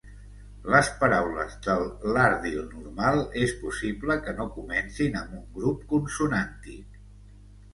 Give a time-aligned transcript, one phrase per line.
[0.75, 1.83] Les paraules del
[2.15, 6.99] lardil normal és possible que no comencin amb un grup consonàntic.